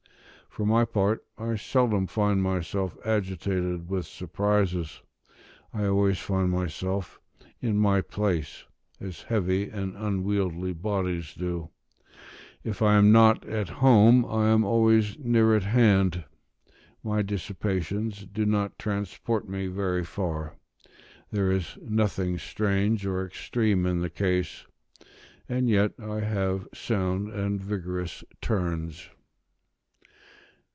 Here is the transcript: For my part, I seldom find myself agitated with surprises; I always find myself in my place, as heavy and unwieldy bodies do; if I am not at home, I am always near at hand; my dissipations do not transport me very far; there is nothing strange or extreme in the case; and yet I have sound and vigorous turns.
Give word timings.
For 0.53 0.65
my 0.65 0.83
part, 0.83 1.25
I 1.37 1.55
seldom 1.55 2.07
find 2.07 2.43
myself 2.43 2.97
agitated 3.05 3.87
with 3.89 4.05
surprises; 4.05 5.01
I 5.73 5.85
always 5.85 6.19
find 6.19 6.49
myself 6.51 7.21
in 7.61 7.77
my 7.77 8.01
place, 8.01 8.65
as 8.99 9.21
heavy 9.21 9.69
and 9.69 9.95
unwieldy 9.95 10.73
bodies 10.73 11.33
do; 11.35 11.69
if 12.65 12.81
I 12.81 12.95
am 12.95 13.13
not 13.13 13.45
at 13.47 13.69
home, 13.69 14.25
I 14.25 14.49
am 14.49 14.65
always 14.65 15.17
near 15.19 15.55
at 15.55 15.63
hand; 15.63 16.25
my 17.01 17.21
dissipations 17.21 18.25
do 18.25 18.45
not 18.45 18.77
transport 18.77 19.47
me 19.47 19.67
very 19.67 20.03
far; 20.03 20.57
there 21.31 21.49
is 21.49 21.77
nothing 21.81 22.37
strange 22.37 23.05
or 23.05 23.25
extreme 23.25 23.85
in 23.85 24.01
the 24.01 24.09
case; 24.09 24.65
and 25.47 25.69
yet 25.69 25.93
I 25.97 26.19
have 26.19 26.67
sound 26.73 27.29
and 27.31 27.61
vigorous 27.61 28.21
turns. 28.41 29.07